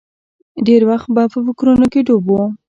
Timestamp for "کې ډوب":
1.91-2.25